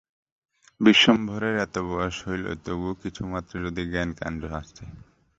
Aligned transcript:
বিশ্বম্ভরের 0.81 1.55
এত 1.65 1.75
বয়স 1.89 2.17
হইল, 2.25 2.45
তবু 2.65 2.89
কিছুমাত্র 3.03 3.53
যদি 3.65 3.81
জ্ঞানকাণ্ড 3.91 4.41
আছে। 4.59 4.83